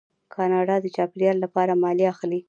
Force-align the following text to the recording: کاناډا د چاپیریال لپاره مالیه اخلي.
کاناډا 0.33 0.75
د 0.81 0.85
چاپیریال 0.95 1.37
لپاره 1.43 1.79
مالیه 1.83 2.07
اخلي. 2.13 2.39